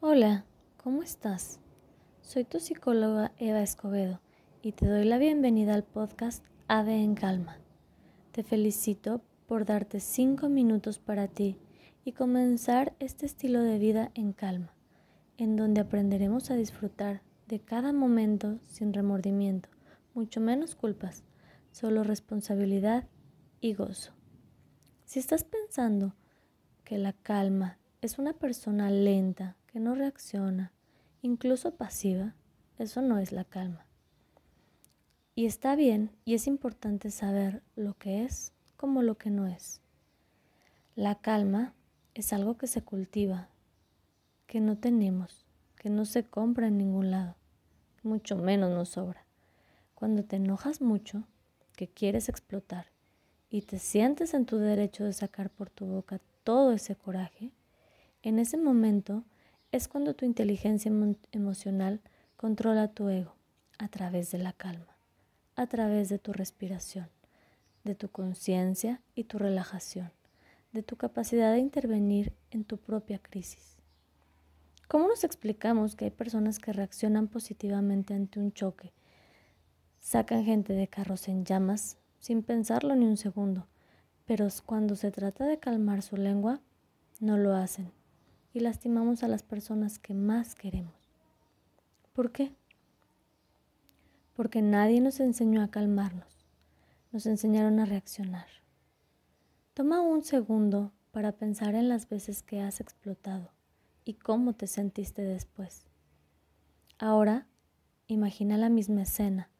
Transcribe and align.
Hola, 0.00 0.44
¿cómo 0.76 1.02
estás? 1.02 1.58
Soy 2.20 2.44
tu 2.44 2.60
psicóloga 2.60 3.32
Eva 3.38 3.62
Escobedo 3.62 4.20
y 4.60 4.72
te 4.72 4.86
doy 4.86 5.06
la 5.06 5.16
bienvenida 5.16 5.72
al 5.72 5.84
podcast 5.84 6.44
Ave 6.68 7.02
en 7.02 7.14
Calma. 7.14 7.56
Te 8.30 8.42
felicito 8.42 9.22
por 9.46 9.64
darte 9.64 10.00
cinco 10.00 10.50
minutos 10.50 10.98
para 10.98 11.28
ti 11.28 11.56
y 12.04 12.12
comenzar 12.12 12.94
este 12.98 13.24
estilo 13.24 13.62
de 13.62 13.78
vida 13.78 14.10
en 14.14 14.34
calma, 14.34 14.74
en 15.38 15.56
donde 15.56 15.80
aprenderemos 15.80 16.50
a 16.50 16.56
disfrutar 16.56 17.22
de 17.48 17.60
cada 17.60 17.94
momento 17.94 18.58
sin 18.68 18.92
remordimiento, 18.92 19.70
mucho 20.12 20.42
menos 20.42 20.74
culpas, 20.74 21.24
solo 21.72 22.04
responsabilidad 22.04 23.08
y 23.62 23.72
gozo. 23.72 24.12
Si 25.06 25.20
estás 25.20 25.42
pensando 25.42 26.14
que 26.84 26.98
la 26.98 27.14
calma 27.14 27.78
es 28.02 28.18
una 28.18 28.34
persona 28.34 28.90
lenta, 28.90 29.56
que 29.76 29.80
no 29.80 29.94
reacciona, 29.94 30.72
incluso 31.20 31.74
pasiva, 31.74 32.34
eso 32.78 33.02
no 33.02 33.18
es 33.18 33.30
la 33.30 33.44
calma. 33.44 33.84
Y 35.34 35.44
está 35.44 35.76
bien 35.76 36.12
y 36.24 36.32
es 36.32 36.46
importante 36.46 37.10
saber 37.10 37.62
lo 37.74 37.92
que 37.92 38.24
es 38.24 38.54
como 38.78 39.02
lo 39.02 39.18
que 39.18 39.28
no 39.28 39.46
es. 39.46 39.82
La 40.94 41.16
calma 41.16 41.74
es 42.14 42.32
algo 42.32 42.56
que 42.56 42.68
se 42.68 42.80
cultiva, 42.80 43.50
que 44.46 44.62
no 44.62 44.78
tenemos, 44.78 45.44
que 45.76 45.90
no 45.90 46.06
se 46.06 46.24
compra 46.24 46.68
en 46.68 46.78
ningún 46.78 47.10
lado, 47.10 47.36
mucho 48.02 48.34
menos 48.34 48.70
nos 48.70 48.88
sobra. 48.88 49.26
Cuando 49.94 50.24
te 50.24 50.36
enojas 50.36 50.80
mucho, 50.80 51.24
que 51.76 51.86
quieres 51.86 52.30
explotar 52.30 52.86
y 53.50 53.60
te 53.60 53.78
sientes 53.78 54.32
en 54.32 54.46
tu 54.46 54.56
derecho 54.56 55.04
de 55.04 55.12
sacar 55.12 55.50
por 55.50 55.68
tu 55.68 55.84
boca 55.84 56.18
todo 56.44 56.72
ese 56.72 56.96
coraje, 56.96 57.52
en 58.22 58.38
ese 58.38 58.56
momento 58.56 59.22
es 59.76 59.88
cuando 59.88 60.14
tu 60.14 60.24
inteligencia 60.24 60.90
emocional 61.32 62.00
controla 62.38 62.88
tu 62.88 63.10
ego 63.10 63.34
a 63.78 63.88
través 63.88 64.30
de 64.30 64.38
la 64.38 64.54
calma, 64.54 64.96
a 65.54 65.66
través 65.66 66.08
de 66.08 66.18
tu 66.18 66.32
respiración, 66.32 67.10
de 67.84 67.94
tu 67.94 68.08
conciencia 68.08 69.02
y 69.14 69.24
tu 69.24 69.38
relajación, 69.38 70.10
de 70.72 70.82
tu 70.82 70.96
capacidad 70.96 71.52
de 71.52 71.58
intervenir 71.58 72.32
en 72.50 72.64
tu 72.64 72.78
propia 72.78 73.18
crisis. 73.18 73.76
¿Cómo 74.88 75.08
nos 75.08 75.24
explicamos 75.24 75.94
que 75.94 76.06
hay 76.06 76.10
personas 76.10 76.58
que 76.58 76.72
reaccionan 76.72 77.28
positivamente 77.28 78.14
ante 78.14 78.40
un 78.40 78.52
choque? 78.52 78.94
Sacan 80.00 80.44
gente 80.44 80.72
de 80.72 80.88
carros 80.88 81.28
en 81.28 81.44
llamas 81.44 81.98
sin 82.18 82.42
pensarlo 82.42 82.94
ni 82.96 83.04
un 83.04 83.18
segundo, 83.18 83.66
pero 84.24 84.48
cuando 84.64 84.96
se 84.96 85.10
trata 85.10 85.44
de 85.44 85.58
calmar 85.58 86.00
su 86.00 86.16
lengua, 86.16 86.60
no 87.20 87.36
lo 87.36 87.54
hacen 87.54 87.95
y 88.56 88.60
lastimamos 88.60 89.22
a 89.22 89.28
las 89.28 89.42
personas 89.42 89.98
que 89.98 90.14
más 90.14 90.54
queremos. 90.54 90.94
¿Por 92.14 92.32
qué? 92.32 92.54
Porque 94.34 94.62
nadie 94.62 95.02
nos 95.02 95.20
enseñó 95.20 95.60
a 95.60 95.68
calmarnos, 95.68 96.46
nos 97.12 97.26
enseñaron 97.26 97.80
a 97.80 97.84
reaccionar. 97.84 98.46
Toma 99.74 100.00
un 100.00 100.24
segundo 100.24 100.90
para 101.10 101.32
pensar 101.32 101.74
en 101.74 101.90
las 101.90 102.08
veces 102.08 102.42
que 102.42 102.62
has 102.62 102.80
explotado 102.80 103.50
y 104.06 104.14
cómo 104.14 104.54
te 104.54 104.68
sentiste 104.68 105.20
después. 105.20 105.84
Ahora, 106.96 107.46
imagina 108.06 108.56
la 108.56 108.70
misma 108.70 109.02
escena, 109.02 109.50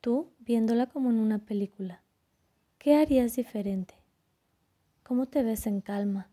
tú 0.00 0.30
viéndola 0.38 0.86
como 0.86 1.10
en 1.10 1.16
una 1.16 1.40
película. 1.40 2.04
¿Qué 2.78 2.94
harías 2.94 3.34
diferente? 3.34 3.96
¿Cómo 5.02 5.26
te 5.26 5.42
ves 5.42 5.66
en 5.66 5.80
calma? 5.80 6.31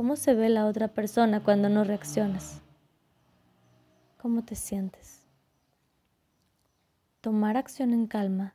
¿Cómo 0.00 0.16
se 0.16 0.32
ve 0.32 0.48
la 0.48 0.64
otra 0.64 0.88
persona 0.88 1.44
cuando 1.44 1.68
no 1.68 1.84
reaccionas? 1.84 2.62
¿Cómo 4.16 4.42
te 4.42 4.54
sientes? 4.54 5.26
Tomar 7.20 7.58
acción 7.58 7.92
en 7.92 8.06
calma 8.06 8.54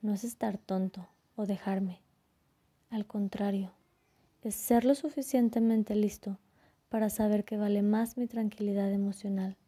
no 0.00 0.14
es 0.14 0.24
estar 0.24 0.56
tonto 0.56 1.06
o 1.36 1.44
dejarme. 1.44 2.00
Al 2.88 3.04
contrario, 3.04 3.70
es 4.44 4.54
ser 4.54 4.86
lo 4.86 4.94
suficientemente 4.94 5.94
listo 5.94 6.38
para 6.88 7.10
saber 7.10 7.44
que 7.44 7.58
vale 7.58 7.82
más 7.82 8.16
mi 8.16 8.26
tranquilidad 8.26 8.90
emocional 8.90 9.58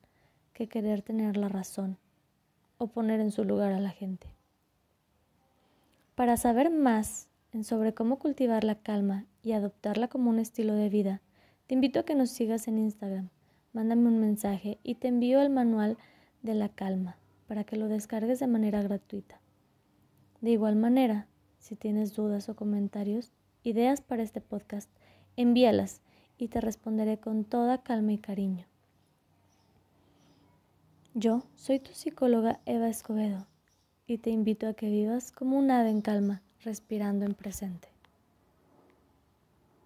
que 0.55 0.69
querer 0.69 1.03
tener 1.03 1.37
la 1.37 1.51
razón 1.51 1.99
o 2.79 2.87
poner 2.87 3.21
en 3.21 3.31
su 3.31 3.45
lugar 3.45 3.73
a 3.73 3.79
la 3.79 3.91
gente. 3.91 4.27
Para 6.15 6.39
saber 6.39 6.71
más 6.71 7.29
sobre 7.63 7.95
cómo 7.95 8.19
cultivar 8.19 8.65
la 8.65 8.77
calma 8.77 9.27
y 9.43 9.53
adoptarla 9.53 10.09
como 10.09 10.31
un 10.31 10.39
estilo 10.39 10.75
de 10.75 10.89
vida, 10.89 11.23
te 11.67 11.75
invito 11.75 12.01
a 12.01 12.05
que 12.05 12.15
nos 12.15 12.31
sigas 12.31 12.69
en 12.69 12.79
Instagram. 12.79 13.31
Mándame 13.73 14.09
un 14.09 14.19
mensaje 14.19 14.79
y 14.83 14.97
te 14.97 15.09
envío 15.09 15.41
el 15.41 15.51
manual 15.51 15.99
de 16.43 16.55
la 16.55 16.69
calma 16.69 17.19
para 17.47 17.65
que 17.65 17.77
lo 17.77 17.89
descargues 17.89 18.41
de 18.41 18.47
manera 18.47 18.83
gratuita. 18.83 19.41
De 20.41 20.51
igual 20.51 20.77
manera, 20.77 21.27
si 21.59 21.77
tienes 21.77 22.15
dudas 22.15 22.49
o 22.49 22.57
comentarios, 22.57 23.33
ideas 23.63 24.01
para 24.01 24.23
este 24.23 24.41
podcast, 24.41 24.91
envíalas 25.37 26.01
y 26.39 26.49
te 26.49 26.61
responderé 26.61 27.19
con 27.19 27.45
toda 27.45 27.83
calma 27.83 28.13
y 28.13 28.19
cariño. 28.19 28.67
Yo 31.15 31.43
soy 31.57 31.81
tu 31.81 31.93
psicóloga 31.93 32.61
Eva 32.65 32.89
Escobedo 32.89 33.47
y 34.07 34.19
te 34.19 34.31
invito 34.31 34.69
a 34.69 34.75
que 34.75 34.89
vivas 34.89 35.33
como 35.33 35.59
un 35.59 35.71
ave 35.71 35.91
en 35.91 36.01
calma 36.01 36.43
respirando 36.65 37.25
en 37.25 37.35
presente. 37.35 37.89